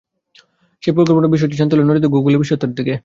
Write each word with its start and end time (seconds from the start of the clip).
সেই 0.83 0.93
পরিকল্পনা 0.95 1.33
বিষয়টি 1.33 1.55
জানতে 1.59 1.73
হলে 1.73 1.83
নজর 1.83 1.97
দিতে 1.97 2.07
হবে 2.07 2.15
গুগলের 2.15 2.41
বিশেষত্বের 2.41 2.71
দিকে। 2.77 2.93